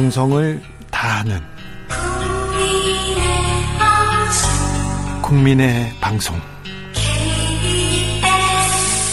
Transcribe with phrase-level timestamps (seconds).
[0.00, 1.40] 정성을 다하는
[5.20, 6.40] 국민의 방송.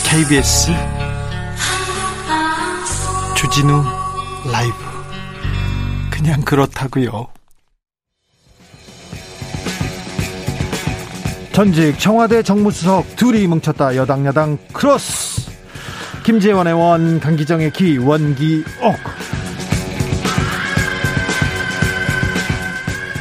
[0.05, 0.71] KBS
[3.35, 3.83] 주진우
[4.49, 4.75] 라이브.
[6.09, 7.27] 그냥 그렇다고요.
[11.51, 13.97] 전직 청와대 정무수석 둘이 뭉쳤다.
[13.97, 15.51] 여당 야당 크로스.
[16.23, 19.16] 김재원의 원 강기정의 기 원기옥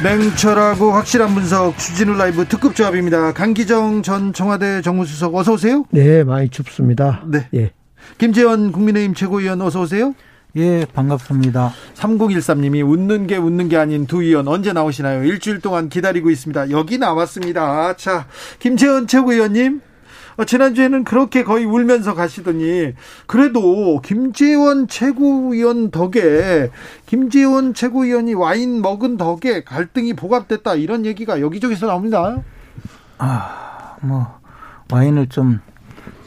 [0.03, 3.33] 냉철하고 확실한 분석 주진우 라이브 특급 조합입니다.
[3.33, 5.85] 강기정 전 청와대 정무수석 어서 오세요.
[5.89, 7.23] 네, 많이 춥습니다.
[7.25, 7.47] 네.
[7.55, 7.71] 예.
[8.19, 10.13] 김재원 국민의힘 최고위원 어서 오세요.
[10.55, 11.73] 예, 반갑습니다.
[11.95, 15.23] 3013님이 웃는 게 웃는 게 아닌 두 의원 언제 나오시나요?
[15.23, 16.69] 일주일 동안 기다리고 있습니다.
[16.69, 17.95] 여기 나왔습니다.
[17.95, 18.27] 자,
[18.59, 19.81] 김재원 최고위원님.
[20.37, 22.93] 어, 지난주에는 그렇게 거의 울면서 가시더니
[23.25, 26.69] 그래도 김재원 최고위원 덕에
[27.07, 32.43] 김재원 최고위원이 와인 먹은 덕에 갈등이 보갑됐다 이런 얘기가 여기저기서 나옵니다.
[33.17, 34.39] 아, 뭐
[34.91, 35.59] 와인을 좀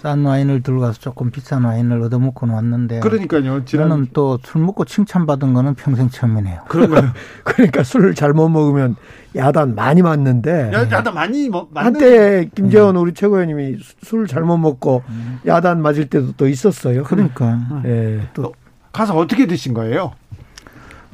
[0.00, 3.00] 싼 와인을 들고 가서 조금 비싼 와인을 얻어먹고 왔는데.
[3.00, 3.66] 그러니까요.
[3.66, 4.06] 지난...
[4.14, 6.62] 또술 먹고 칭찬받은 거는 평생 처음이네요.
[6.68, 7.10] 그런가요?
[7.44, 8.96] 그러니까 술을 잘못 먹으면
[9.36, 10.72] 야단 많이 맞는데.
[10.72, 11.68] 야, 야단 많이 맞는...
[11.74, 13.02] 한때 김재원 음.
[13.02, 15.38] 우리 최고위원님이 술을 잘못 먹고 음.
[15.46, 17.02] 야단 맞을 때도 또 있었어요.
[17.04, 17.58] 그러니까.
[17.84, 18.26] 예.
[18.32, 18.54] 또
[18.92, 20.12] 가서 어떻게 드신 거예요?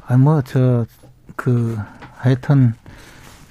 [0.05, 0.85] 아, 뭐, 저,
[1.35, 1.77] 그,
[2.15, 2.73] 하여튼,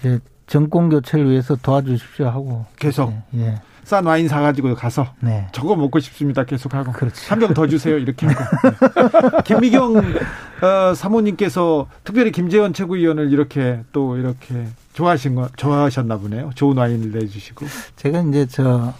[0.00, 2.64] 이제 정권 교체를 위해서 도와주십시오 하고.
[2.78, 3.12] 계속.
[3.34, 3.40] 예.
[3.40, 3.60] 예.
[3.86, 5.46] 싼 와인 사가지고 가서 네.
[5.52, 8.42] 저거 먹고 싶습니다 계속 하고 한 병 더 주세요 이렇게 하고
[9.46, 17.12] 김미경 어, 사모님께서 특별히 김재원 최고위원을 이렇게 또 이렇게 좋아하신 거 좋아하셨나 보네요 좋은 와인을
[17.12, 17.64] 내주시고
[17.94, 18.92] 제가 이제 저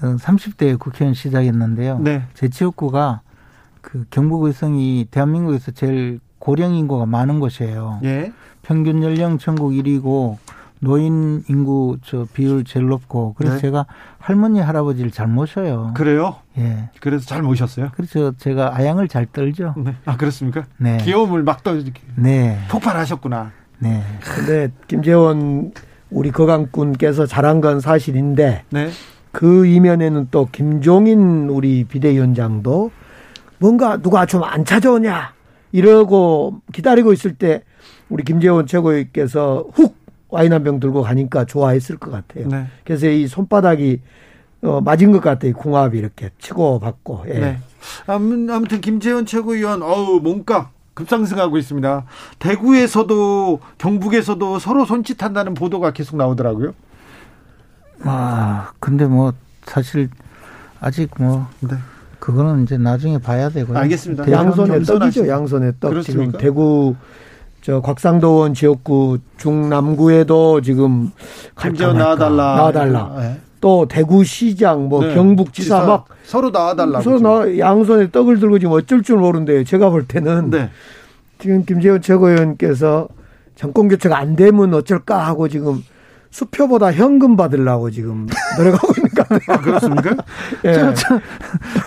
[0.00, 2.22] 30대 어, 국회의원 시작했는데요 네.
[2.34, 3.22] 제 지역구가
[3.80, 8.00] 그 경북 의성이 대한민국에서 제일 고령 인구가 많은 곳이에요.
[8.04, 8.32] 예.
[8.62, 10.36] 평균 연령 전국 1위고
[10.80, 13.60] 노인 인구 저 비율 제일 높고 그래서 네.
[13.60, 13.86] 제가
[14.18, 15.92] 할머니 할아버지를 잘 모셔요.
[15.94, 16.36] 그래요?
[16.58, 16.88] 예.
[17.00, 17.90] 그래서 잘 모셨어요?
[17.94, 18.32] 그렇죠.
[18.38, 19.74] 제가 아양을 잘 떨죠.
[19.76, 19.94] 네.
[20.06, 20.64] 아 그렇습니까?
[20.78, 20.96] 네.
[21.02, 21.92] 귀여움을 막 떨게.
[22.16, 22.58] 네.
[22.70, 23.52] 폭발하셨구나.
[23.78, 24.02] 네.
[24.20, 25.72] 근데 김재원
[26.10, 28.90] 우리 거강꾼께서 잘한 건 사실인데 네.
[29.32, 32.90] 그 이면에는 또 김종인 우리 비대위원장도
[33.58, 35.34] 뭔가 누가 좀 안 찾아오냐
[35.72, 37.62] 이러고 기다리고 있을 때
[38.08, 39.99] 우리 김재원 최고위께서 훅
[40.30, 42.48] 와인 한 병 들고 가니까 좋아했을 것 같아요.
[42.48, 42.66] 네.
[42.84, 44.00] 그래서 이 손바닥이
[44.62, 45.52] 어, 맞은 것 같아요.
[45.54, 47.24] 궁합이 이렇게 치고 받고.
[47.28, 47.38] 예.
[47.38, 47.58] 네.
[48.06, 52.04] 아무튼 김재원 최고위원 어우 몸값 급상승하고 있습니다.
[52.38, 56.74] 대구에서도 경북에서도 서로 손짓한다는 보도가 계속 나오더라고요.
[58.04, 59.32] 아 근데 뭐
[59.64, 60.08] 사실
[60.80, 61.76] 아직 뭐 네.
[62.18, 63.78] 그거는 이제 나중에 봐야 되고요.
[63.78, 64.30] 알겠습니다.
[64.30, 65.26] 양손에 떡이죠.
[65.26, 65.88] 양손에 떡.
[65.90, 66.26] 그렇습니까?
[66.32, 66.94] 지금 대구
[67.60, 71.10] 저 곽상도원 지역구 중남구에도 지금
[71.54, 72.56] 감정 나와달라.
[72.56, 73.14] 나와달라.
[73.18, 73.40] 네.
[73.60, 75.14] 또 대구시장, 뭐 네.
[75.14, 77.02] 경북지사 막 서로 나와달라.
[77.02, 80.70] 서로 나 양손에 떡을 들고 지금 어쩔 줄 모르는데 제가 볼 때는 네.
[81.38, 83.08] 지금 김재원 최고위원께서
[83.56, 85.84] 정권 교체가 안 되면 어쩔까 하고 지금
[86.30, 88.26] 수표보다 현금 받으려고 지금
[88.56, 88.94] 노력하고
[89.48, 90.16] 아, 그렇습니까?
[90.64, 90.72] 예.
[90.74, 91.20] 저, 저,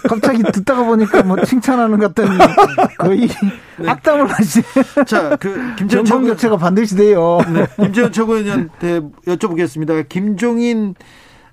[0.07, 2.37] 갑자기 듣다가 보니까 뭐 칭찬하는 것 같더니
[2.97, 3.27] 거의
[3.77, 3.89] 네.
[3.89, 4.61] 악담을 하시.
[5.05, 7.39] 자, 그 김재원 최고 교체가 반드시 돼요.
[7.53, 7.65] 네.
[7.77, 10.07] 김재원 최고위원한테 여쭤보겠습니다.
[10.09, 10.95] 김종인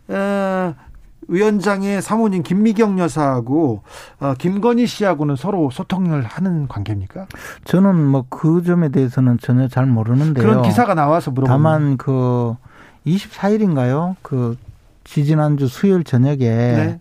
[0.08, 0.74] 어,
[1.28, 3.82] 위원장의 사모님 김미경 여사하고
[4.18, 7.26] 어, 김건희 씨하고는 서로 소통을 하는 관계입니까?
[7.64, 10.44] 저는 뭐 그 점에 대해서는 전혀 잘 모르는데요.
[10.44, 12.54] 그런 기사가 나와서 물어보면 다만 그
[13.06, 14.16] 24일인가요?
[14.22, 14.56] 그
[15.04, 17.00] 지지난주 수요일 저녁에 네.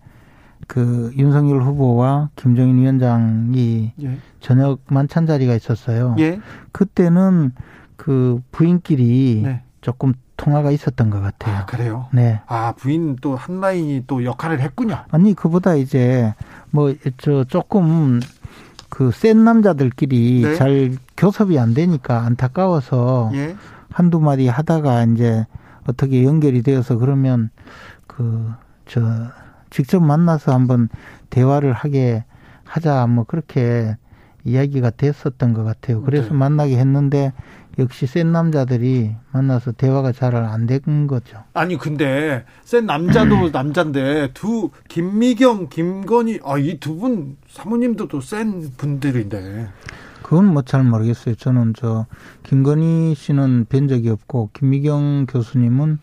[0.66, 4.18] 그 윤석열 후보와 김정인 위원장이 예.
[4.40, 6.14] 저녁 만찬 자리가 있었어요.
[6.18, 6.40] 예.
[6.72, 7.52] 그때는
[7.96, 9.62] 그 부인끼리 네.
[9.80, 11.56] 조금 통화가 있었던 것 같아요.
[11.58, 12.06] 아, 그래요?
[12.12, 12.40] 네.
[12.46, 14.98] 아, 부인 또 한 라인이 또 역할을 했군요.
[15.10, 16.34] 아니, 그보다 이제
[16.70, 18.20] 뭐, 저 조금
[18.88, 20.54] 그 센 남자들끼리 네.
[20.54, 23.54] 잘 교섭이 안 되니까 안타까워서 예.
[23.90, 25.46] 한두 마디 하다가 이제
[25.86, 27.50] 어떻게 연결이 되어서 그러면
[28.20, 28.52] 그
[28.86, 29.00] 저
[29.70, 30.88] 직접 만나서 한번
[31.30, 32.24] 대화를 하게
[32.64, 33.96] 하자 뭐 그렇게
[34.44, 36.02] 이야기가 됐었던 것 같아요.
[36.02, 36.34] 그래서 네.
[36.34, 37.32] 만나게 했는데
[37.78, 41.38] 역시 센 남자들이 만나서 대화가 잘 안 된 거죠.
[41.54, 49.68] 아니 근데 센 남자도 남자인데 두 김미경, 김건희 아 이 두 분 사모님들도 센 분들인데
[50.22, 51.36] 그건 뭐 잘 모르겠어요.
[51.36, 52.06] 저는 저
[52.42, 55.98] 김건희 씨는 뵌 적이 없고 김미경 교수님은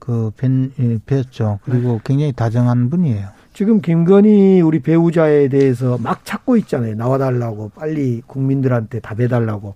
[0.00, 0.72] 그 뵌,
[1.06, 1.58] 뵀죠.
[1.64, 2.00] 그리고 네.
[2.04, 3.28] 굉장히 다정한 분이에요.
[3.52, 6.94] 지금 김건희 우리 배우자에 대해서 막 찾고 있잖아요.
[6.96, 9.74] 나와달라고 빨리 국민들한테 답해달라고.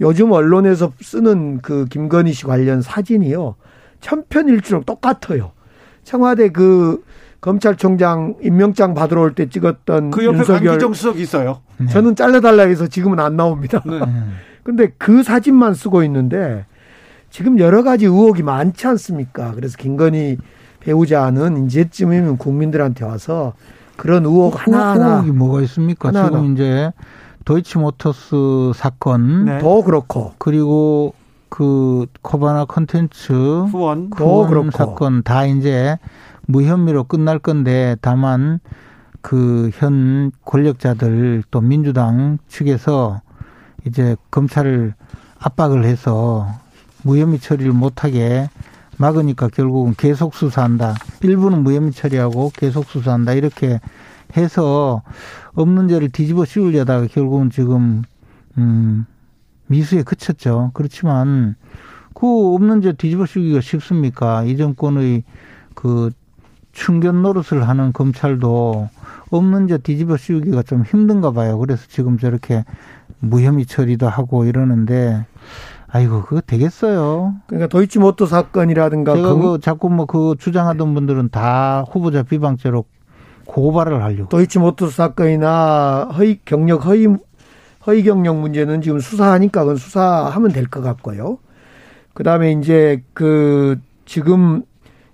[0.00, 3.54] 요즘 언론에서 쓰는 그 김건희 씨 관련 사진이요.
[4.00, 5.52] 천편일주로 똑같아요.
[6.02, 7.04] 청와대 그
[7.40, 11.60] 검찰총장 임명장 받으러 올 때 찍었던 그 옆에 윤석열 강기정 있어요.
[11.78, 11.86] 네.
[11.88, 13.82] 저는 잘라달라 해서 지금은 안 나옵니다.
[13.84, 14.00] 네.
[14.64, 16.64] 근데 그 사진만 쓰고 있는데
[17.32, 19.52] 지금 여러 가지 의혹이 많지 않습니까?
[19.54, 20.36] 그래서 김건희
[20.80, 23.54] 배우자는 이제쯤이면 국민들한테 와서
[23.96, 26.08] 그런 의혹 하나하나 의혹이 뭐가 있습니까?
[26.08, 26.30] 하나하나.
[26.30, 26.92] 지금 이제
[27.46, 29.58] 도이치모터스 사건 네.
[29.60, 31.14] 더 그렇고 그리고
[31.48, 34.70] 그 코바나 컨텐츠 후원, 후원 그렇고.
[34.70, 35.96] 사건 다 이제
[36.46, 38.60] 무혐의로 끝날 건데 다만
[39.22, 43.22] 그 현 권력자들 또 민주당 측에서
[43.86, 44.94] 이제 검찰을
[45.38, 46.46] 압박을 해서
[47.02, 48.48] 무혐의 처리를 못하게
[48.98, 50.94] 막으니까 결국은 계속 수사한다.
[51.22, 53.32] 일부는 무혐의 처리하고 계속 수사한다.
[53.32, 53.80] 이렇게
[54.36, 55.02] 해서
[55.54, 58.02] 없는 죄를 뒤집어 씌우려다가 결국은 지금
[58.58, 59.06] 음
[59.66, 60.70] 미수에 그쳤죠.
[60.74, 61.56] 그렇지만
[62.14, 64.44] 그 없는 죄 뒤집어 씌우기가 쉽습니까?
[64.44, 65.24] 이 정권의
[65.74, 66.10] 그
[66.72, 68.88] 충견 노릇을 하는 검찰도
[69.30, 71.58] 없는 죄 뒤집어 씌우기가 좀 힘든가 봐요.
[71.58, 72.64] 그래서 지금 저렇게
[73.20, 75.24] 무혐의 처리도 하고 이러는데
[75.94, 77.34] 아이고 그거 되겠어요.
[77.46, 82.84] 그러니까 도이치모터 사건이라든가 제가 그 자꾸 뭐 그 주장하던 분들은 다 후보자 비방죄로
[83.44, 84.28] 고발을 하려고.
[84.30, 87.06] 도이치모터 사건이나 허위 경력 허위
[87.86, 91.38] 허위 경력 문제는 지금 수사하니까 그건 수사하면 될 것 같고요.
[92.14, 94.62] 그다음에 이제 그 지금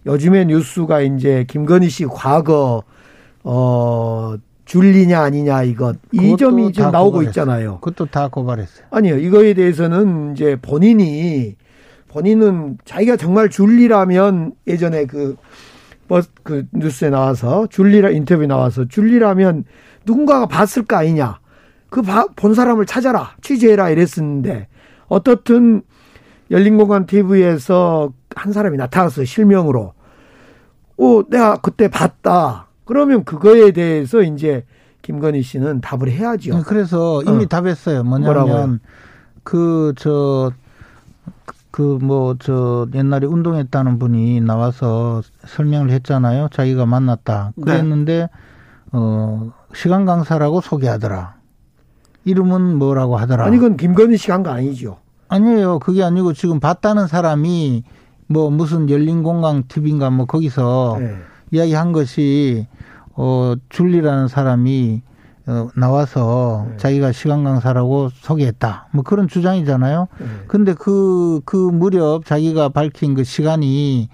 [0.06, 2.82] 요즘에 뉴스가 이제 김건희 씨 과거
[3.42, 4.34] 어
[4.68, 7.30] 줄리냐 아니냐 이것 이 점이 지금 나오고 고발했어요.
[7.30, 7.78] 있잖아요.
[7.80, 8.86] 그것도 다 고발했어요.
[8.90, 9.16] 아니요.
[9.16, 11.56] 이거에 대해서는 이제 본인이
[12.08, 15.36] 본인은 자기가 정말 줄리라면 예전에 그
[16.06, 19.64] 버스 그 뉴스에 나와서 줄리라 인터뷰 나와서 줄리라면
[20.04, 21.40] 누군가가 봤을 거 아니냐.
[21.90, 22.02] 그
[22.36, 23.30] 본 사람을 찾아라.
[23.40, 24.68] 취재해라 이랬었는데
[25.06, 25.80] 어떻든
[26.50, 29.24] 열린공간 TV에서 한 사람이 나타났어요.
[29.24, 29.94] 실명으로.
[30.98, 32.67] 어, 내가 그때 봤다.
[32.88, 34.64] 그러면 그거에 대해서 이제
[35.02, 36.56] 김건희 씨는 답을 해야죠.
[36.56, 37.46] 네, 그래서 이미 어.
[37.46, 38.02] 답했어요.
[38.02, 38.80] 뭐냐면
[39.44, 40.50] 그저
[41.70, 46.48] 그 뭐 저 옛날에 운동했다는 분이 나와서 설명을 했잖아요.
[46.50, 47.52] 자기가 만났다.
[47.56, 47.62] 네.
[47.64, 48.28] 그랬는데 네.
[48.92, 51.34] 어 시간 강사라고 소개하더라.
[52.24, 53.44] 이름은 뭐라고 하더라.
[53.44, 54.96] 아니 그건 김건희 씨가 한 거 아니죠.
[55.28, 55.78] 아니에요.
[55.78, 57.84] 그게 아니고 지금 봤다는 사람이
[58.28, 61.16] 뭐 무슨 열린 공강 TV인가 뭐 거기서 네.
[61.50, 62.66] 이야기한 것이
[63.14, 65.02] 어, 줄리라는 사람이
[65.46, 66.76] 어, 나와서 네.
[66.76, 68.88] 자기가 시간 강사라고 소개했다.
[68.92, 70.08] 뭐 그런 주장이잖아요.
[70.18, 70.26] 네.
[70.46, 74.10] 근데 그, 그 무렵 자기가 밝힌 그 시간이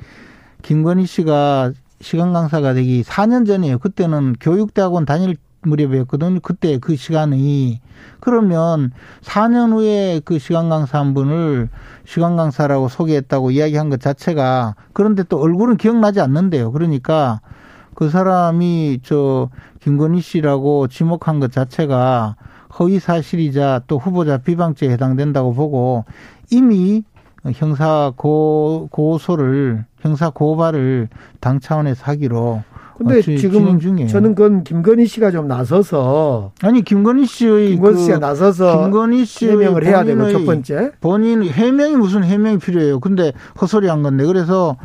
[0.63, 3.79] 김건희 씨가 시간 강사가 되기 4년 전이에요.
[3.79, 5.37] 그때는 교육대학원 다닐
[5.69, 6.41] 무렵이었거든요.
[6.41, 7.81] 그때 그 시간이
[8.21, 11.69] 그러면 4년 후에 그 시간 강사 한 분을
[12.05, 16.73] 시간 강사라고 소개했다고 이야기한 것 자체가 그런데 또 얼굴은 기억나지 않는데요.
[16.73, 17.41] 그러니까
[17.95, 19.51] 그 사람이 저
[19.81, 22.37] 김건희 씨라고 지목한 것 자체가
[22.79, 26.05] 허위 사실이자 또 후보자 비방죄에 해당된다고 보고
[26.51, 27.05] 이미
[27.55, 31.09] 형사 고, 고소를 형사 고발을
[31.41, 32.63] 당 차원에서 하기로
[32.97, 34.09] 근데 어, 지금 중이에요.
[34.09, 39.49] 저는 그건 김건희 씨가 좀 나서서 아니 김건희 씨의 김건희 씨가 그 나서서 김건희 씨
[39.49, 43.01] 해명을 해야 되고 첫 번째 본인 해명이 무슨 해명이 필요해요.
[43.01, 44.77] 근데 헛소리 한 건데 그래서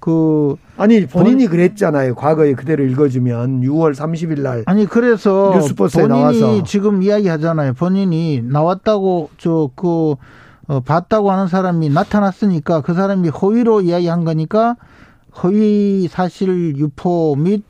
[0.00, 1.56] 그 아니 본인이 본...
[1.56, 2.14] 그랬잖아요.
[2.14, 7.74] 과거에 그대로 읽어주면 6월 30일 날 아니 그래서 뉴스버스에 본인이 나와서 지금 이야기하잖아요.
[7.74, 10.14] 본인이 나왔다고 저그
[10.68, 14.76] 어, 봤다고 하는 사람이 나타났으니까 그 사람이 허위로 이야기한 거니까
[15.42, 17.64] 허위 사실 유포 및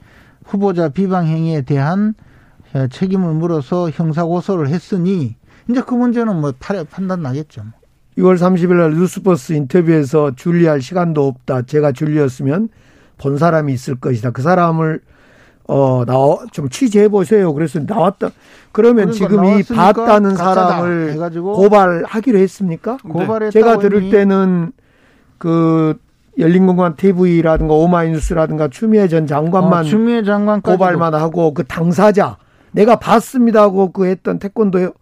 [0.45, 2.15] 후보자 비방 행위에 대한
[2.75, 5.37] 어, 책임을 물어서 형사 고소를 했으니
[5.69, 6.53] 이제 그 문제는 뭐
[6.91, 7.63] 판단 나겠죠.
[8.17, 11.63] 6월 30일 날 뉴스버스 인터뷰에서 줄리할 시간도 없다.
[11.63, 12.69] 제가 줄리였으면
[13.17, 14.31] 본 사람이 있을 것이다.
[14.31, 15.01] 그 사람을
[15.69, 17.53] 어 나와 좀 취재해 보세요.
[17.53, 18.31] 그래서 나왔다.
[18.73, 22.97] 그러면 그러니까 지금 이 봤다는 사람을 해가지고 고발하기로 했습니까?
[22.97, 24.73] 고발했 제가 들을 때는
[25.37, 25.99] 그
[26.39, 32.37] 열린공간 TV라든가 오마이뉴스라든가 추미애 전 장관만 어, 추미애 장관 고발만 하고 그 당사자
[32.71, 34.93] 내가 봤습니다 하고 그 했던 태권도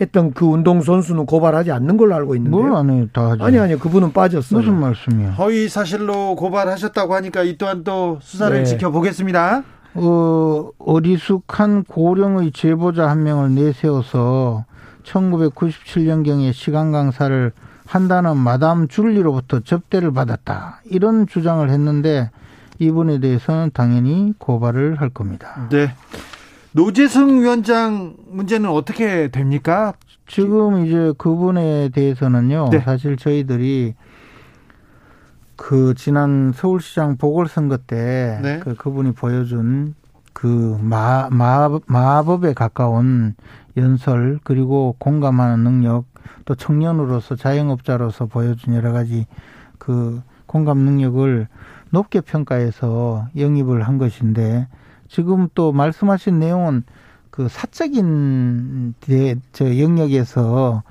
[0.00, 2.56] 했던 그 운동 선수는 고발하지 않는 걸로 알고 있는데.
[2.56, 3.44] 뭘 안 해요, 다 하죠.
[3.44, 4.58] 아니 아니 그분은 빠졌어요.
[4.60, 5.30] 무슨 말씀이야?
[5.32, 8.64] 허위 사실로 고발하셨다고 하니까 이 또한 또 수사를 네.
[8.64, 9.62] 지켜보겠습니다.
[9.94, 14.64] 어, 어리숙한 고령의 제보자 한 명을 내세워서
[15.04, 17.52] 1997년경에 시간 강사를
[17.86, 20.80] 한다는 마담 줄리로부터 접대를 받았다.
[20.86, 22.30] 이런 주장을 했는데
[22.78, 25.68] 이분에 대해서는 당연히 고발을 할 겁니다.
[25.70, 25.90] 네.
[26.72, 29.92] 노재승 위원장 문제는 어떻게 됩니까?
[30.26, 32.70] 지금 이제 그분에 대해서는요.
[32.72, 32.80] 네.
[32.80, 33.94] 사실 저희들이
[35.56, 38.58] 그 지난 서울시장 보궐선거 때 네.
[38.58, 39.94] 그 그분이 보여준
[40.34, 43.34] 그 마, 마, 마법에 가까운
[43.78, 46.04] 연설 그리고 공감하는 능력
[46.44, 49.26] 또 청년으로서 자영업자로서 보여준 여러 가지
[49.78, 51.48] 그 공감 능력을
[51.90, 54.68] 높게 평가해서 영입을 한 것인데
[55.08, 56.82] 지금 또 말씀하신 내용은
[57.30, 58.94] 그 사적인
[59.52, 60.82] 저 영역에서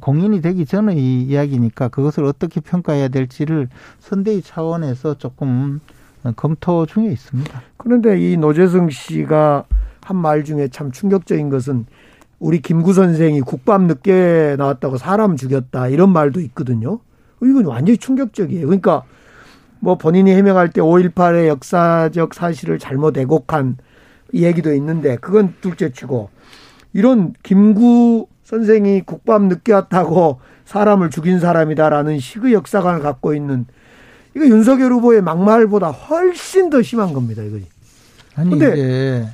[0.00, 3.68] 공인이 되기 전의 이야기니까 그것을 어떻게 평가해야 될지를
[3.98, 5.80] 선대위 차원에서 조금
[6.36, 7.62] 검토 중에 있습니다.
[7.76, 9.64] 그런데 이 노재성 씨가
[10.04, 11.86] 한 말 중에 참 충격적인 것은
[12.38, 16.98] 우리 김구 선생이 국밥 늦게 나왔다고 사람 죽였다 이런 말도 있거든요.
[17.40, 18.66] 이건 완전히 충격적이에요.
[18.66, 19.04] 그러니까
[19.78, 23.76] 뭐 본인이 해명할 때 5.18의 역사적 사실을 잘못 왜곡한
[24.34, 26.30] 얘기도 있는데 그건 둘째 치고
[26.92, 33.66] 이런 김구 선생이 국밥 늦게 왔다고 사람을 죽인 사람이다라는 시의 역사관을 갖고 있는
[34.34, 37.58] 이거 윤석열 후보의 막말보다 훨씬 더 심한 겁니다, 이거.
[38.34, 39.28] 아니, 근데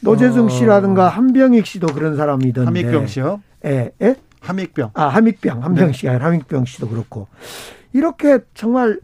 [0.00, 0.48] 노재승 어...
[0.48, 2.66] 씨라든가 한병익 씨도 그런 사람이던데.
[2.66, 3.40] 함익병 씨요?
[3.64, 4.16] 예, 예?
[4.40, 4.90] 함익병.
[4.94, 5.62] 아, 함익병.
[5.62, 5.92] 한병 네.
[5.92, 7.28] 씨가 아니라 함익병 씨도 그렇고.
[7.92, 8.98] 이렇게 정말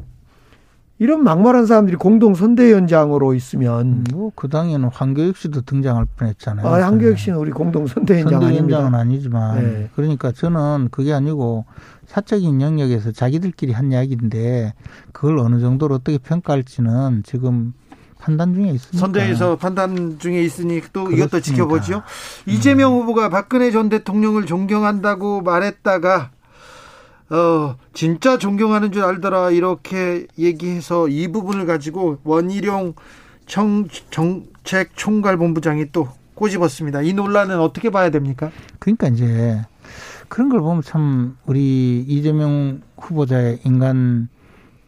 [1.01, 6.67] 이런 막말한 사람들이 공동 선대위원장으로 있으면 음, 뭐그 당에는 황교익 씨도 등장할 뻔했잖아요.
[6.67, 9.91] 아, 황교익 씨는 우리 공동 선대위원장 선대위원장은 아니지만 네.
[9.95, 11.67] 그러니까 저는 그게 아니고
[12.09, 14.75] 사적인 영역에서 자기들끼리 한 이야기인데
[15.13, 17.75] 그걸 어느 정도로 어떻게 평가할지는 지금
[18.19, 18.99] 판단 중에 있습니다.
[18.99, 21.27] 선대에서 판단 중에 있으니 또 그렇습니다.
[21.27, 21.97] 이것도 지켜보죠.
[21.99, 22.51] 음.
[22.51, 26.31] 이재명 후보가 박근혜 전 대통령을 존경한다고 말했다가
[27.31, 29.51] 어, 진짜 존경하는 줄 알더라.
[29.51, 32.95] 이렇게 얘기해서 이 부분을 가지고 원희룡
[33.47, 37.03] 청, 정책 총괄본부장이 또 꼬집었습니다.
[37.03, 38.51] 이 논란은 어떻게 봐야 됩니까?
[38.79, 39.61] 그러니까 이제
[40.29, 44.29] 그런 걸 보면 참 우리 이재명 후보자의 인간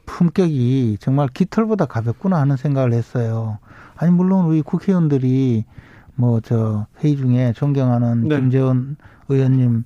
[0.07, 3.59] 품격이 정말 깃털보다 가볍구나 하는 생각을 했어요.
[3.97, 5.65] 아니 물론 우리 국회의원들이
[6.17, 8.37] 뭐 저 회의 중에 존경하는 네.
[8.41, 8.97] 김재원
[9.29, 9.85] 의원님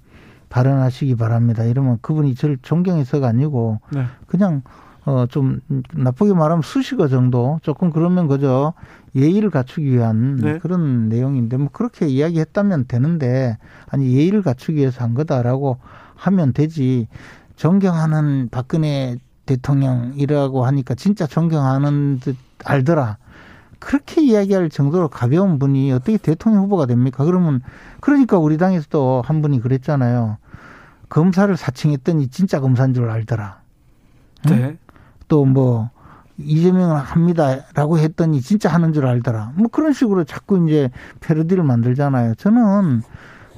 [0.49, 1.65] 발언하시기 바랍니다.
[1.65, 4.05] 이러면 그분이 저를 존경해서가 아니고 네.
[4.27, 4.63] 그냥
[5.05, 5.61] 어 좀
[5.93, 8.73] 나쁘게 말하면 수식어 정도 조금 그러면 그저
[9.15, 10.59] 예의를 갖추기 위한 네.
[10.59, 15.79] 그런 내용인데 뭐 그렇게 이야기했다면 되는데 아니 예의를 갖추기 위해서 한 거다라고
[16.17, 17.09] 하면 되지
[17.57, 19.17] 존경하는 박근혜
[19.47, 23.19] 대통령이라고 하니까 진짜 존경하는 듯 알더라.
[23.79, 27.25] 그렇게 이야기할 정도로 가벼운 분이 어떻게 대통령 후보가 됩니까?
[27.25, 27.61] 그러면
[28.01, 30.39] 그러니까 우리 당에서도 한 분이 그랬잖아요.
[31.09, 33.61] 검사를 사칭했더니 진짜 검사인 줄 알더라.
[34.49, 34.79] 네.
[35.29, 35.91] 또뭐
[36.39, 39.53] 이재명을 합니다라고 했더니 진짜 하는 줄 알더라.
[39.57, 42.35] 뭐 그런 식으로 자꾸 이제 패러디를 만들잖아요.
[42.37, 43.03] 저는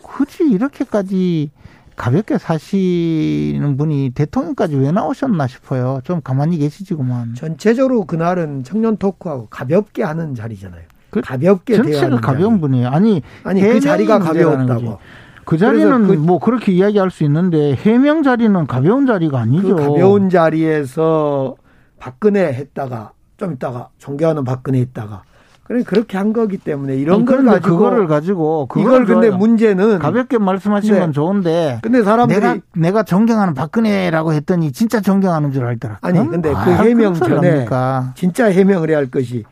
[0.03, 1.51] 굳이 이렇게까지
[1.97, 6.01] 가볍게 사시는 분이 대통령까지 왜 나오셨나 싶어요.
[6.05, 7.35] 좀 가만히 계시지구만.
[7.35, 10.83] 전체적으로 그날은 청년 토크하고 가볍게 하는 자리잖아요.
[11.11, 12.61] 그 가볍게 전체가 가벼운.
[12.61, 12.89] 분이에요.
[12.89, 14.99] 아니 아니 그 자리가 가벼웠다고.
[15.47, 19.77] 그 자리는 그, 뭐 그렇게 이야기할 수 있는데 해명 자리는 가벼운 자리가 아니죠.
[19.77, 21.57] 그 가벼운 자리에서
[21.99, 25.25] 박근혜 했다가 좀 있다가 존경하는 박근혜 했다가
[25.67, 30.95] 그래 그렇게 한 거기 때문에 이런 걸 가지고 그거를 가지고 이걸 근데 문제는 가볍게 말씀하신
[30.95, 31.01] 네.
[31.01, 35.99] 건 좋은데 근데 사람들이 내가 내가 존경하는 박근혜라고 했더니 진짜 존경하는 줄 알더라.
[36.03, 37.67] 아니 근데 그 아, 해명 전에
[38.15, 39.45] 진짜 해명을 해야 할 것이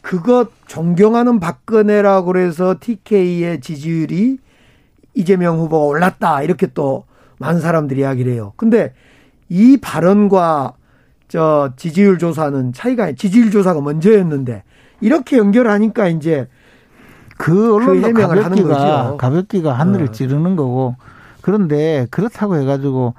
[0.00, 4.38] 그것 존경하는 박근혜라고 그래서 TK의 지지율이
[5.14, 7.04] 이재명 후보가 올랐다 이렇게 또
[7.38, 8.52] 많은 사람들이 이야기를 해요.
[8.56, 8.94] 근데
[9.48, 10.74] 이 발언과
[11.30, 14.64] 저 지지율 조사는 차이가 지지율 조사가 먼저였는데
[15.00, 16.48] 이렇게 연결하니까 이제
[17.38, 20.10] 그 언론도 그 가볍기가 가볍기가 하늘을 어.
[20.10, 20.96] 찌르는 거고
[21.40, 23.14] 그런데 그렇다고 해가지고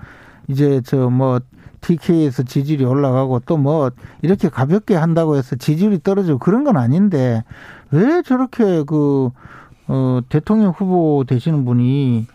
[0.50, 1.39] 이제 저뭐
[1.80, 3.91] TK에서 지지율이 올라가고 또 뭐
[4.22, 7.44] 이렇게 가볍게 한다고 해서 지지율이 떨어지고 그런 건 아닌데
[7.91, 9.30] 왜 저렇게 그
[9.88, 12.27] 어, 대통령 후보 되시는 분이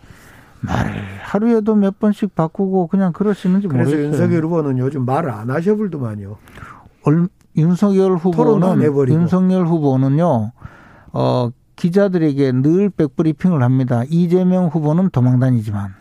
[0.61, 4.09] 말을 하루에도 몇 번씩 바꾸고 그냥 그러시는지 그래서 모르겠어요.
[4.09, 6.35] 그래서 윤석열 후보는 요즘 말을 안 하셔불더만요.
[7.03, 10.51] 얼, 윤석열 후보는 윤석열 후보는요.
[11.13, 14.03] 어, 기자들에게 늘 백브리핑을 합니다.
[14.09, 15.93] 이재명 후보는 도망다니지만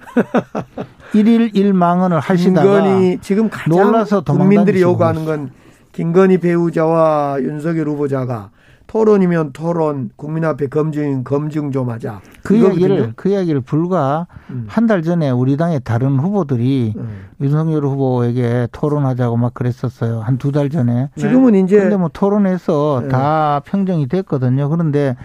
[1.14, 5.50] 일일 일망언을 하시다가 김건희 지금 가장 놀라서 국민들이 요구하는 건
[5.92, 8.50] 김건희 배우자와 윤석열 후보자가
[8.87, 12.21] 토론이면 토론, 국민 앞에 검증 검증 좀 하자.
[12.43, 14.66] 그 이야기를 그 이야기를 불과 음.
[14.69, 17.25] 한달 전에 우리 당의 다른 후보들이 음.
[17.40, 20.21] 윤석열 후보에게 토론하자고 막 그랬었어요.
[20.21, 21.11] 한 두 달 전에.
[21.16, 21.61] 지금은 네.
[21.61, 23.09] 이제 근데 뭐 토론해서 네.
[23.09, 24.69] 다 평정이 됐거든요.
[24.69, 25.16] 그런데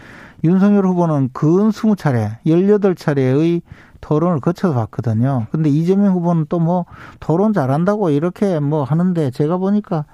[0.43, 3.61] 윤석열 후보는 근 스무 차례, 열여덟 차례의
[4.01, 5.45] 토론을 거쳐서 봤거든요.
[5.51, 6.85] 근데 이재명 후보는 또 뭐
[7.19, 10.05] 토론 잘한다고 이렇게 뭐 하는데 제가 보니까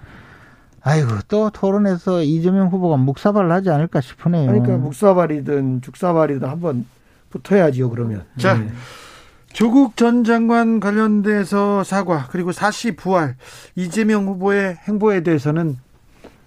[0.88, 4.50] 아이고 또 토론에서 이재명 후보가 묵사발을 하지 않을까 싶으네요.
[4.50, 6.86] 그러니까 묵사발이든 죽사발이든 한번
[7.30, 8.24] 붙어야지요 그러면.
[8.38, 8.70] 자 네.
[9.52, 13.36] 조국 전 장관 관련돼서 사과 그리고 사시 부활
[13.76, 15.78] 이재명 후보의 행보에 대해서는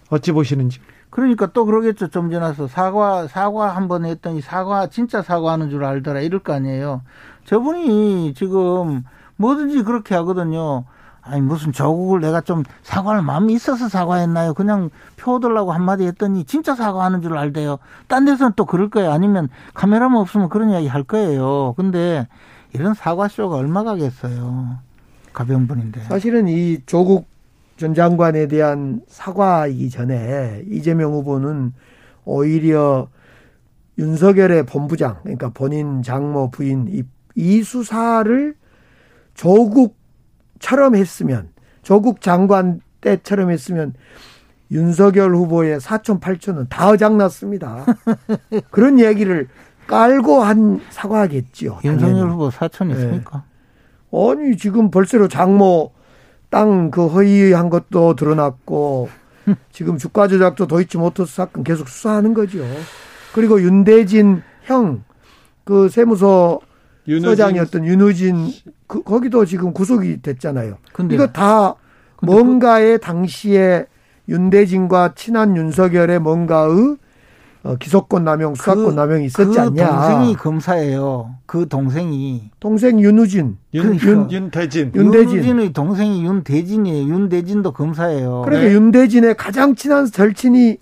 [0.08, 0.80] 어찌 보시는지.
[1.10, 2.08] 그러니까 또 그러겠죠.
[2.08, 7.02] 좀 지나서 사과 사과 한번 했더니 사과 진짜 사과하는 줄 알더라 이럴 거 아니에요.
[7.44, 9.02] 저분이 지금
[9.36, 10.84] 뭐든지 그렇게 하거든요.
[11.30, 14.54] 아니 무슨 조국을 내가 좀 사과할 마음이 있어서 사과했나요?
[14.54, 17.78] 그냥 표 얻으려고 한마디 했더니 진짜 사과하는 줄 알대요.
[18.08, 19.12] 딴 데서는 또 그럴 거예요.
[19.12, 21.74] 아니면 카메라만 없으면 그런 이야기 할 거예요.
[21.76, 22.26] 근데
[22.72, 24.78] 이런 사과쇼가 얼마 가겠어요.
[25.32, 26.00] 가벼운 분인데.
[26.02, 27.28] 사실은 이 조국
[27.76, 31.72] 전 장관에 대한 사과이기 전에 이재명 후보는
[32.24, 33.08] 오히려
[33.98, 37.02] 윤석열의 본부장, 그러니까 본인 장모 부인 이,
[37.36, 38.54] 이 수사를
[39.34, 39.99] 조국
[40.60, 41.48] 처럼 했으면
[41.82, 43.94] 조국 장관 때처럼 했으면
[44.70, 47.84] 윤석열 후보의 사촌 팔촌은 다 어장났습니다.
[48.70, 49.48] 그런 얘기를
[49.88, 51.80] 깔고 한 사과겠지요.
[51.84, 53.42] 윤석열 후보 사촌 있습니까?
[54.12, 54.30] 네.
[54.30, 55.92] 아니 지금 벌써로 장모
[56.50, 59.08] 땅 그 허위한 것도 드러났고
[59.72, 62.60] 지금 주가 조작도 도이치 모터스 사건 계속 수사하는 거죠.
[63.32, 65.02] 그리고 윤대진 형
[65.70, 66.58] 그 세무서
[67.10, 67.30] 윤호진.
[67.30, 68.52] 서장이었던 윤우진
[68.86, 70.78] 그, 거기도 지금 구속이 됐잖아요.
[70.92, 71.74] 근데 이거 다
[72.16, 73.00] 근데 뭔가의 그...
[73.00, 73.86] 당시에
[74.28, 76.96] 윤대진과 친한 윤석열의 뭔가의
[77.62, 79.86] 어, 기소권 남용, 수사권 그, 남용이 있었지 그 않냐.
[79.86, 81.34] 동생이 검사예요.
[81.44, 82.50] 그 동생이.
[82.58, 83.58] 동생 윤우진.
[83.74, 84.92] 윤, 그 윤, 윤대진.
[84.94, 85.36] 윤대진.
[85.36, 87.12] 윤우진의 동생이 윤대진이에요.
[87.12, 88.42] 윤대진도 검사예요.
[88.46, 88.74] 그러니까 네.
[88.74, 90.78] 윤대진의 가장 친한 절친이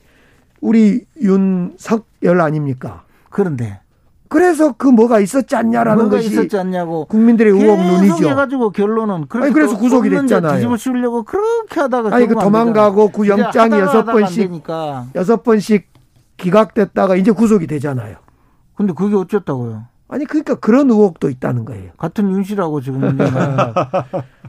[0.61, 3.02] 우리 윤석열 아닙니까?
[3.28, 3.80] 그런데
[4.28, 8.28] 그래서 그 뭐가 있었지 않냐라는 뭐가 것이 있었지 않냐고 국민들의 의혹 눈이죠.
[8.28, 10.54] 해가지고 결론은 아니 그래서 구속이 됐잖아요.
[10.54, 14.50] 뒤집어 씌우려고 그렇게 하다가 아니 그 도망가고 그 영장이 여섯 번씩
[15.14, 15.88] 여섯 번씩
[16.36, 18.17] 기각됐다가 이제 구속이 되잖아요.
[18.75, 19.84] 근데 그게 어쨌다고요?
[20.08, 21.91] 아니 그러니까 그런 의혹도 있다는 거예요.
[21.99, 23.19] 같은 윤 씨라고 지금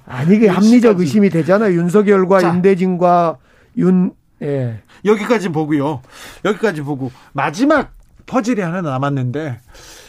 [0.05, 1.73] 아니 이게 합리적 의심이 되잖아요.
[1.73, 2.49] 윤석열과 자.
[2.53, 3.37] 윤대진과
[3.77, 4.81] 윤 예.
[5.03, 6.01] 여기까지 보고요.
[6.45, 7.91] 여기까지 보고 마지막
[8.29, 9.59] 퍼즐이 하나 남았는데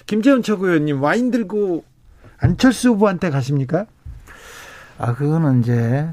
[0.06, 1.84] 김재원 최고위원님 와인 들고
[2.38, 3.86] 안철수 후보한테 가십니까?
[4.98, 6.08] 아 그거는 이제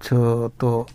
[0.00, 0.86] 저 또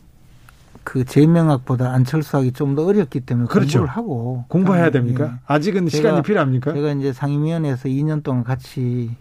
[0.88, 3.80] 그 제명학보다 안철수하기 좀더 어렵기 때문에 그렇죠.
[3.80, 5.32] 공부를 하고 공부해야 됩니까?
[5.34, 5.40] 예.
[5.46, 6.72] 아직은 제가, 시간이 필요합니까?
[6.74, 9.12] 제가 이제 상임위원회에서 2년 동안 같이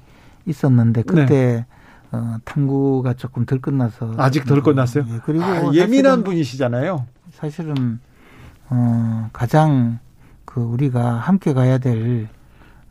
[0.44, 1.66] 있었는데 그때 네.
[2.12, 5.06] 어, 탐구가 조금 덜 끝나서 아직 덜 끝났어요.
[5.09, 7.04] 예, 그리고 아, 예민한 분이시잖아요.
[7.32, 7.98] 사실은
[8.70, 9.98] 어, 가장
[10.57, 12.29] 그 우리가 함께 가야 될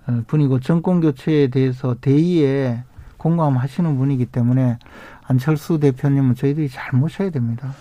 [0.05, 2.83] 어, 분이고 정권 교체에 대해서 대의에
[3.17, 4.77] 공감하시는 분이기 때문에
[5.23, 7.73] 안철수 대표님은 저희들이 잘 모셔야 됩니다.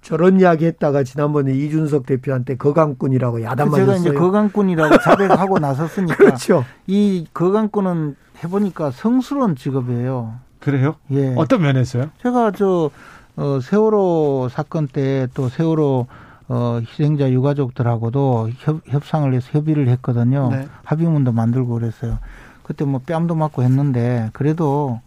[0.00, 3.84] 저런 이야기 했다가 지난번에 이준석 대표한테 거강꾼이라고 야단 맞았어요.
[3.84, 6.16] 제가 이제 거강꾼이라고 자백하고 나섰으니까.
[6.16, 6.64] 그렇죠.
[6.86, 10.32] 이 거강꾼은 해보니까 성스러운 직업이에요.
[10.60, 10.94] 그래요?
[11.10, 11.34] 예.
[11.36, 12.08] 어떤 면에서요?
[12.22, 12.90] 제가 저
[13.36, 16.06] 어, 세월호 사건 때 또 세월호
[16.48, 20.48] 어, 희생자 유가족들하고도 협, 협상을 해서 협의를 했거든요.
[20.50, 20.68] 네.
[20.84, 22.18] 합의문도 만들고 그랬어요.
[22.62, 25.00] 그때 뭐 뺨도 맞고 했는데 그래도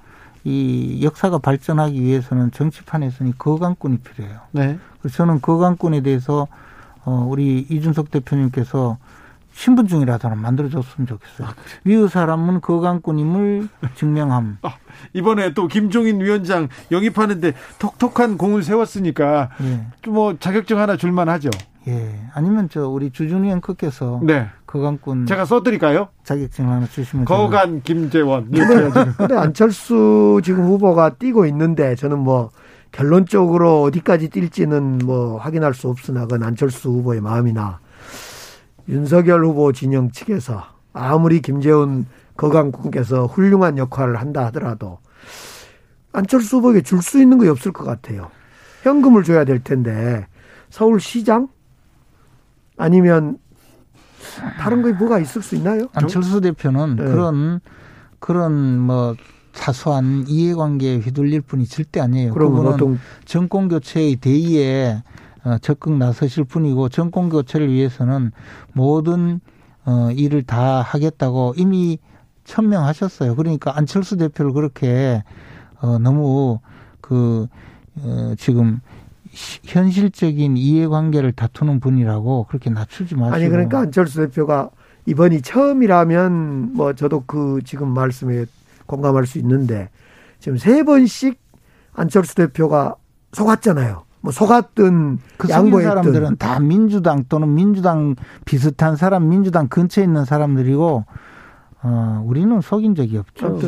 [0.43, 4.39] 이 역사가 발전하기 위해서는 정치판에서는 거강꾼이 필요해요.
[4.51, 4.77] 네.
[5.01, 6.47] 그래서 저는 거강꾼에 대해서
[7.05, 8.97] 어, 우리 이준석 대표님께서
[9.59, 11.47] 신분증이라도 하나 만들어줬으면 좋겠어요.
[11.47, 11.63] 아, 그래.
[11.83, 14.59] 위 사람은 거강꾼임을 증명함.
[14.63, 14.75] 아,
[15.11, 20.09] 이번에 또 김종인 위원장 영입하는데 톡톡한 공을 세웠으니까 예.
[20.09, 21.49] 뭐 자격증 하나 줄만하죠.
[21.89, 22.21] 예.
[22.33, 24.47] 아니면 저 우리 주준위 앵커께서 네.
[24.65, 26.07] 거강꾼 제가 써드릴까요?
[26.23, 28.51] 자격증 하나 주시면 거간 김재원.
[29.17, 32.51] 근데 안철수 지금 후보가 뛰고 있는데 저는 뭐
[32.93, 37.79] 결론적으로 어디까지 뛸지는 뭐 확인할 수 없으나 그건 안철수 후보의 마음이나
[38.89, 44.97] 윤석열 후보 진영 측에서 아무리 김재훈 거강군께서 훌륭한 역할을 한다 하더라도
[46.11, 48.31] 안철수 후보에게 줄 수 있는 게 없을 것 같아요.
[48.83, 50.25] 현금을 줘야 될 텐데
[50.69, 51.49] 서울시장
[52.77, 53.37] 아니면
[54.59, 55.87] 다른 거 뭐가 있을 수 있나요?
[55.93, 57.03] 안철수 대표는 네.
[57.03, 57.59] 그런
[58.19, 59.15] 그런 뭐
[59.53, 62.33] 사소한 이해관계에 휘둘릴 분이 절대 아니에요.
[62.33, 65.18] 그분은 정권 교체의 대의에 어,
[65.61, 68.31] 적극 나서실 뿐이고 정권 교체를 위해서는
[68.73, 69.39] 모든
[69.85, 71.99] 어, 일을 다 하겠다고 이미
[72.43, 73.35] 천명하셨어요.
[73.35, 75.23] 그러니까 안철수 대표를 그렇게
[75.81, 76.59] 어, 너무
[77.01, 77.47] 그
[77.97, 78.81] 어, 지금
[79.31, 83.35] 현실적인 이해관계를 다투는 분이라고 그렇게 낮추지 마시고.
[83.35, 84.69] 아니 그러니까 안철수 대표가
[85.05, 88.45] 이번이 처음이라면 뭐 저도 그 지금 말씀에
[88.85, 89.89] 공감할 수 있는데
[90.39, 91.39] 지금 세 번씩
[91.93, 92.95] 안철수 대표가
[93.33, 94.08] 속았잖아요.
[94.21, 101.05] 뭐 속았든 그 양보했든 사람들은 다 민주당 또는 민주당 비슷한 사람, 민주당 근처에 있는 사람들이고
[101.81, 103.59] 어, 우리는 속인 적이 없죠.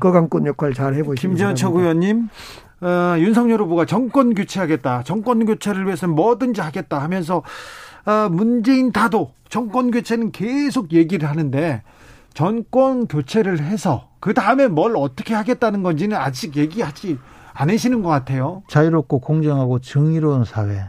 [0.00, 1.28] 거강권 역할 잘 해보시고.
[1.28, 2.28] 김지현 최고위원님,
[2.80, 5.02] 어, 윤석열 후보가 정권 교체하겠다.
[5.02, 7.42] 정권 교체를 위해서 뭐든지 하겠다 하면서
[8.06, 11.82] 어, 문재인 다도 정권 교체는 계속 얘기를 하는데
[12.32, 17.18] 정권 교체를 해서 그 다음에 뭘 어떻게 하겠다는 건지는 아직 얘기하지
[17.60, 18.62] 않으시는 것 같아요.
[18.68, 20.80] 자유롭고 공정하고 정의로운 사회,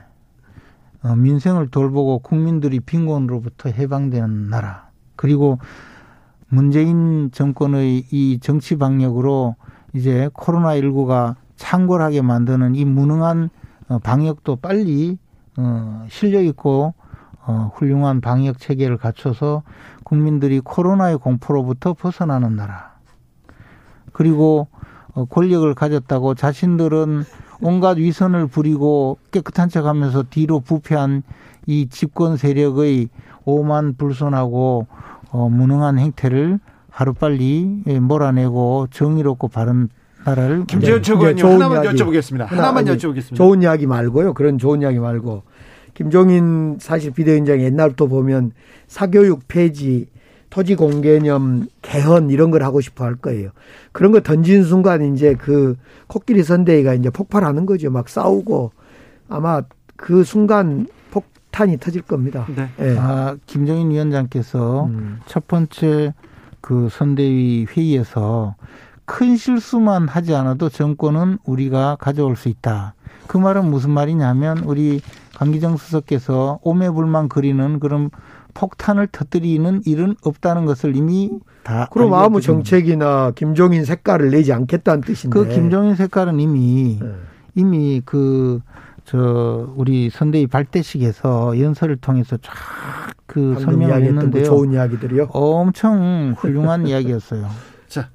[1.01, 5.58] 어, 민생을 돌보고 국민들이 빈곤으로부터 해방되는 나라, 그리고
[6.47, 9.55] 문재인 정권의 이 정치 방역으로
[9.93, 13.49] 이제 코로나19가 창궐하게 만드는 이 무능한
[13.88, 15.17] 어, 방역도 빨리
[15.58, 16.93] 어, 실력 있고
[17.47, 19.63] 어, 훌륭한 방역 체계를 갖춰서
[20.03, 22.93] 국민들이 코로나의 공포로부터 벗어나는 나라.
[24.13, 24.79] 그리고 어,
[25.30, 27.24] 권력을 가졌다고 자신들은
[27.62, 31.24] 온갖 위선을 부리고 깨끗한 척 하면서 뒤로 부패한
[31.67, 33.10] 이 집권 세력의
[33.45, 34.88] 오만 불손하고
[35.32, 39.89] 어, 무능한 행태를 하루빨리 예, 몰아내고 정의롭고 바른
[40.26, 41.98] 나라를 김재현 최고위원님 하나만 이야기.
[41.98, 42.45] 여쭤보겠습니다.
[42.45, 43.36] 하나만 아니, 여쭤보겠습니다.
[43.36, 44.34] 좋은 이야기 말고요.
[44.34, 45.43] 그런 좋은 이야기 말고
[45.93, 48.52] 김종인 사실 비대위원장 옛날부터 보면
[48.88, 50.08] 사교육 폐지
[50.49, 53.51] 토지 공개념 개헌 이런 걸 하고 싶어 할 거예요.
[53.91, 55.75] 그런 거 던진 순간 이제 그
[56.07, 57.91] 코끼리 선대위가 이제 폭발하는 거죠.
[57.91, 58.71] 막 싸우고
[59.27, 59.62] 아마
[59.95, 62.47] 그 순간 폭탄이 터질 겁니다.
[62.55, 62.69] 네.
[62.77, 62.97] 네.
[62.97, 65.19] 아, 김정인 위원장께서 음.
[65.25, 66.13] 첫 번째
[66.62, 68.55] 그 선대위 회의에서
[69.05, 72.93] 큰 실수만 하지 않아도 정권은 우리가 가져올 수 있다.
[73.27, 75.01] 그 말은 무슨 말이냐면 우리
[75.35, 78.09] 강기정 수석께서 오매불만 그리는 그런
[78.60, 81.32] 폭탄을 터뜨리는 일은 없다는 것을 이미
[81.63, 87.10] 다 그럼 아무 정책이나 김종인 색깔을 내지 않겠다는 뜻인데 그 김종인 색깔은 이미 네.
[87.56, 88.62] 이미 그
[89.10, 92.54] 저 우리 선대위 발대식에서 연설을 통해서 쫙
[93.26, 94.43] 그 설명을 했는데요.
[94.43, 95.30] 좋은 이야기들이요.
[95.34, 97.48] 엄청 훌륭한 이야기였어요.
[97.88, 98.10] 자,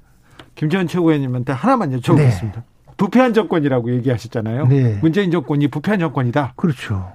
[0.55, 2.53] 김재원 최고위원님한테 하나만 여쭤보겠습니다.
[2.55, 2.63] 네.
[2.97, 4.67] 부패한 정권이라고 얘기하셨잖아요.
[4.67, 4.99] 네.
[5.01, 6.53] 문재인 정권이 부패한 정권이다.
[6.57, 7.11] 그렇죠.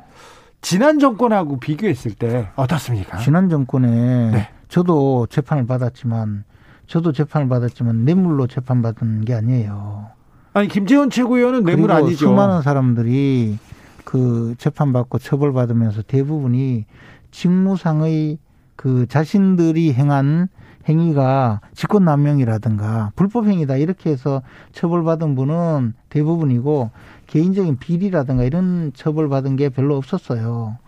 [0.60, 3.18] 지난 정권하고 비교했을 때 어떻습니까?
[3.18, 4.48] 지난 정권에 네.
[4.68, 6.44] 저도 재판을 받았지만
[6.86, 10.08] 저도 재판을 받았지만 뇌물로 재판받은 게 아니에요.
[10.52, 12.16] 아니 김재원 최고위원은 뇌물 아니죠.
[12.16, 13.58] 수많은 사람들이
[14.04, 16.84] 그 재판받고 처벌받으면서 대부분이
[17.30, 18.38] 직무상의
[18.76, 20.48] 그 자신들이 행한
[20.88, 24.42] 행위가 직권남용이라든가 불법행위다 이렇게 해서
[24.72, 26.90] 처벌받은 분은 대부분이고
[27.30, 30.78] 개인적인 비리라든가 이런 처벌받은 게 별로 없었어요.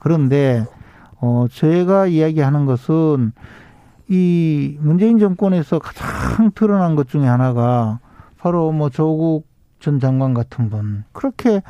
[0.00, 0.66] 그런데
[1.20, 3.32] 어 제가 이야기하는 것은
[4.08, 8.00] 이 문재인 정권에서 가장 드러난 것 중에 하나가
[8.36, 9.46] 바로 뭐 조국
[9.78, 11.62] 전 장관 같은 분 그렇게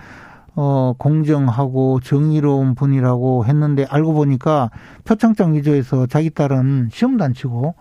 [0.54, 4.70] 어 공정하고 정의로운 분이라고 했는데 알고 보니까
[5.04, 7.74] 표창장 위조해서 자기 딸은 시험도 안 치고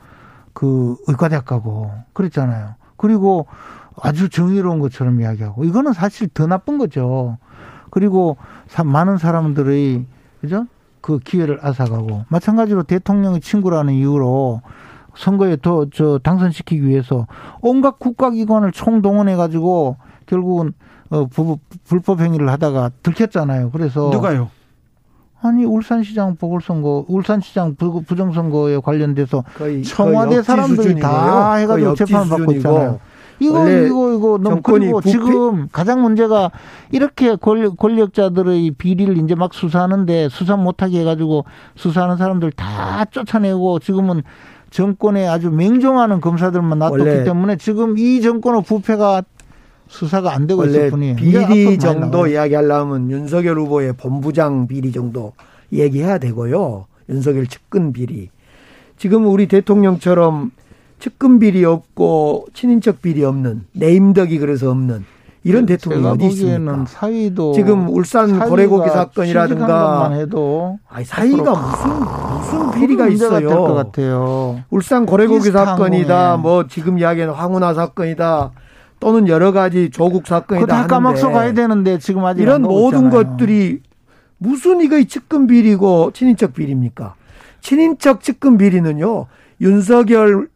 [0.52, 2.81] 그 의과대학 가고 그랬잖아요.
[3.02, 3.48] 그리고
[4.00, 7.38] 아주 정의로운 것처럼 이야기하고 이거는 사실 더 나쁜 거죠.
[7.90, 8.38] 그리고
[8.86, 10.06] 많은 사람들의
[10.40, 10.68] 그죠?
[11.02, 14.62] 그 기회를 앗아가고 마찬가지로 대통령의 친구라는 이유로
[15.16, 17.26] 선거에 더 저 당선시키기 위해서
[17.62, 20.74] 온갖 국가기관을 총동원해 가지고 결국은
[21.10, 23.72] 어 부, 불법 행위를 하다가 들켰잖아요.
[23.72, 24.50] 그래서 누가요?
[25.41, 29.43] 아니 울산시장 보궐선거, 울산시장 부, 부정선거에 관련돼서
[29.84, 32.99] 청와대 사람들이 다 해가지고 재판을 받고 있잖아요.
[33.39, 35.10] 이거 이거 이거 너무 그리고 부패?
[35.10, 36.51] 지금 가장 문제가
[36.91, 44.21] 이렇게 권력, 자들의 비리를 이제 막 수사하는데 수사 못하게 해가지고 수사하는 사람들 다 쫓아내고 지금은
[44.69, 49.23] 정권에 아주 맹종하는 검사들만 놔뒀기 때문에 지금 이 정권의 부패가
[49.91, 51.15] 수사가 안 되고 있을 뿐이에요.
[51.17, 55.34] 비리 정도 이야기하려면 윤석열 후보의 본부장 비리 정도
[55.73, 56.86] 얘기해야 되고요.
[57.10, 58.30] 윤석열 측근 비리.
[58.97, 60.51] 지금 우리 대통령처럼
[60.99, 65.04] 측근 비리 없고 친인척 비리 없는 내임덕이 그래서 없는
[65.43, 66.86] 이런 네, 대통령이 어디 있습니까?
[66.88, 73.49] 사위도 지금 울산 고래고기 사건이라든가 해도 아니 사위가 무슨 무슨 비리가 있어요.
[73.49, 74.63] 것 같아요.
[74.69, 76.38] 울산 고래고기 사건이다.
[76.38, 78.51] 뭐 지금 이야기하는 황운하 사건이다.
[79.02, 83.10] 또는 여러 가지 조국 사건이다 하는데 까막서 가야 되는데 지금 아직 이런 모든 있잖아요.
[83.10, 83.82] 것들이
[84.38, 87.16] 무슨 이거 측근 비리고 친인척 비리입니까?
[87.62, 89.26] 친인척 측근 비리는요.
[89.60, 90.50] 윤석열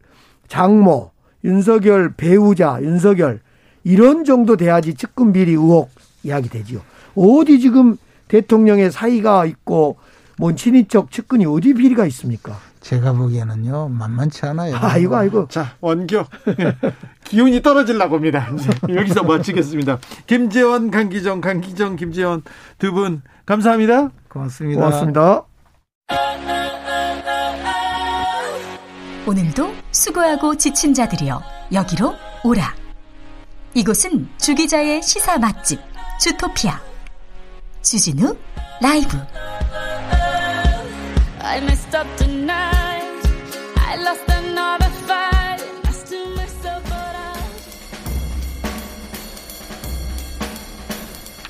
[0.46, 1.10] 장모,
[1.44, 3.40] 윤석열 배우자, 윤석열
[3.82, 5.90] 이런 정도 돼야지 측근 비리 의혹
[6.22, 6.80] 이야기 되지요.
[7.16, 7.96] 어디 지금
[8.28, 9.96] 대통령의 사이가 있고
[10.38, 12.56] 뭔 친인척 측근이 어디 비리가 있습니까?
[12.86, 14.76] 제가 보기에는요 만만치 않아요.
[14.76, 15.48] 아이고 아이고.
[15.48, 16.24] 자 원교
[17.24, 18.48] 기운이 떨어질라고 합니다.
[18.88, 19.98] 여기서 마치겠습니다.
[20.28, 22.42] 김재원, 강기정, 강기정, 김재원
[22.78, 24.10] 두 분 감사합니다.
[24.28, 24.80] 고맙습니다.
[24.84, 25.42] 고맙습니다.
[29.26, 32.72] 오늘도 수고하고 지친 자들이여 여기로 오라.
[33.74, 35.80] 이곳은 주기자의 시사 맛집
[36.20, 36.80] 주토피아
[37.82, 38.36] 주진우
[38.80, 39.18] 라이브.
[41.42, 42.75] I messed up tonight.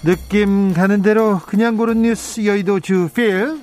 [0.07, 3.61] 느낌 가는 대로 그냥 고른 뉴스 여의도 주필.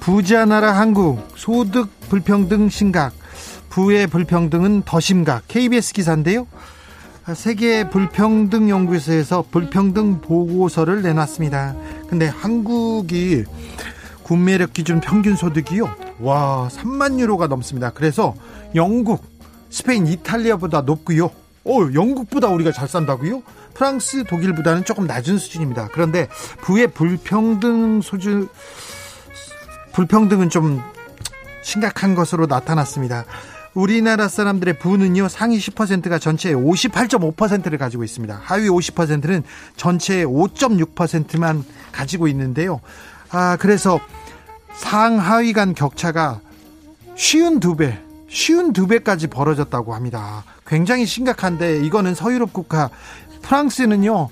[0.00, 3.14] 부자 나라 한국 소득 불평등 심각
[3.70, 6.46] 부의 불평등은 더 심각 KBS 기사인데요.
[7.34, 11.74] 세계 불평등 연구소에서 불평등 보고서를 내놨습니다.
[12.10, 13.44] 근데 한국이
[14.26, 15.88] 구매력 기준 평균 소득이요.
[16.18, 17.90] 와, 3만 유로가 넘습니다.
[17.90, 18.34] 그래서
[18.74, 19.24] 영국,
[19.70, 21.26] 스페인, 이탈리아보다 높고요.
[21.26, 23.44] 어, 영국보다 우리가 잘 산다고요?
[23.74, 25.90] 프랑스, 독일보다는 조금 낮은 수준입니다.
[25.92, 26.26] 그런데
[26.62, 28.48] 부의 불평등 소주
[29.92, 30.82] 불평등은 좀
[31.62, 33.26] 심각한 것으로 나타났습니다.
[33.74, 38.40] 우리나라 사람들의 부는요 상위 10%가 전체의 58.5%를 가지고 있습니다.
[38.42, 39.44] 하위 50%는
[39.76, 42.80] 전체의 5.6%만 가지고 있는데요.
[43.30, 44.00] 아 그래서
[44.74, 46.40] 상하위 간 격차가
[47.14, 50.44] 쉬운 두 배, 쉬운 두 배까지 벌어졌다고 합니다.
[50.66, 52.90] 굉장히 심각한데 이거는 서유럽 국가
[53.42, 54.28] 프랑스는요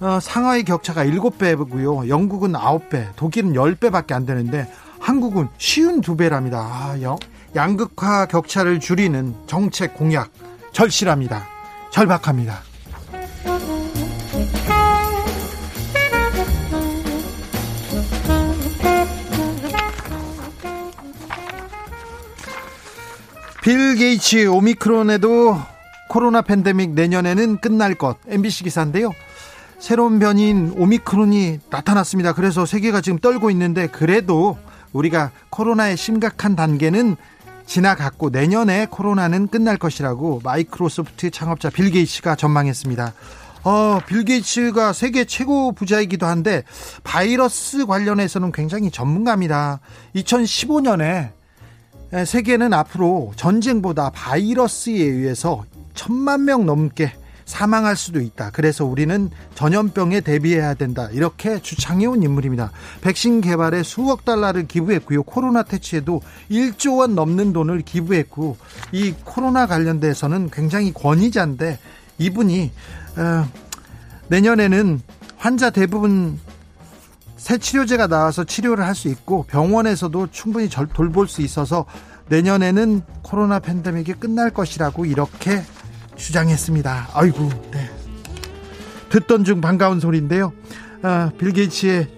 [0.00, 2.08] 어, 상하위 격차가 7배고요.
[2.08, 6.58] 영국은 9배, 독일은 10배밖에 안 되는데 한국은 쉬운 두 배랍니다.
[6.60, 7.16] 아, 영,
[7.56, 10.30] 양극화 격차를 줄이는 정책 공약
[10.72, 11.46] 절실합니다.
[11.90, 12.67] 절박합니다.
[23.68, 25.60] 빌 게이츠 오미크론에도
[26.08, 29.12] 코로나 팬데믹 내년에는 끝날 것 MBC 기사인데요.
[29.78, 32.32] 새로운 변이인 오미크론이 나타났습니다.
[32.32, 34.56] 그래서 세계가 지금 떨고 있는데 그래도
[34.94, 37.16] 우리가 코로나의 심각한 단계는
[37.66, 43.12] 지나갔고 내년에 코로나는 끝날 것이라고 마이크로소프트 창업자 빌 게이츠가 전망했습니다.
[43.64, 46.62] 어, 빌 게이츠가 세계 최고 부자이기도 한데
[47.04, 49.80] 바이러스 관련해서는 굉장히 전문가입니다.
[50.14, 51.37] 2015년에
[52.12, 57.12] 세계는 앞으로 전쟁보다 바이러스에 의해서 천만 명 넘게
[57.44, 58.50] 사망할 수도 있다.
[58.52, 61.08] 그래서 우리는 전염병에 대비해야 된다.
[61.12, 62.70] 이렇게 주창해온 인물입니다.
[63.00, 65.22] 백신 개발에 수억 달러를 기부했고요.
[65.22, 68.58] 코로나 퇴치에도 1조 원 넘는 돈을 기부했고
[68.92, 71.78] 이 코로나 관련돼서는 굉장히 권위자인데
[72.18, 72.70] 이분이
[73.16, 73.48] 어,
[74.28, 75.00] 내년에는
[75.38, 76.38] 환자 대부분
[77.38, 81.86] 새 치료제가 나와서 치료를 할 수 있고 병원에서도 충분히 돌볼 수 있어서
[82.28, 85.62] 내년에는 코로나 팬데믹이 끝날 것이라고 이렇게
[86.16, 87.10] 주장했습니다.
[87.14, 87.88] 아이고, 네.
[89.08, 90.52] 듣던 중 반가운 소리인데요.
[91.02, 92.08] 아, 빌 게이츠의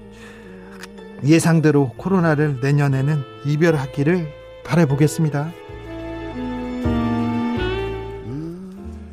[1.27, 4.27] 예상대로 코로나를 내년에는 이별하기를
[4.65, 5.53] 바라보겠습니다.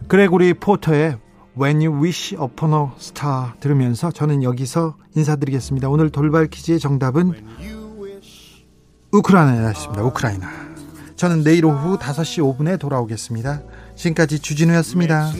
[0.07, 1.17] 그레고리 포터의
[1.59, 5.89] When You Wish Upon a Star 들으면서 저는 여기서 인사드리겠습니다.
[5.89, 7.33] 오늘 돌발 퀴즈의 정답은
[9.11, 10.03] 우크라이나였습니다.
[10.03, 10.49] 우크라이나.
[11.15, 13.63] 저는 내일 오후 5시 5분에 돌아오겠습니다.
[13.95, 15.31] 지금까지 주진우였습니다.